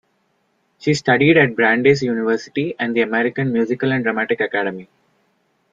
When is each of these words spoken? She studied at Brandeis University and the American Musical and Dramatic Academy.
She 0.79 0.95
studied 0.95 1.37
at 1.37 1.55
Brandeis 1.55 2.01
University 2.01 2.73
and 2.79 2.95
the 2.95 3.01
American 3.01 3.53
Musical 3.53 3.91
and 3.91 4.03
Dramatic 4.03 4.41
Academy. 4.41 4.89